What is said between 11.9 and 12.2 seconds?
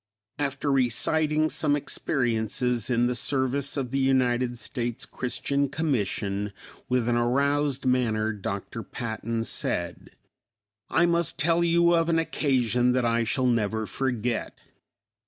of an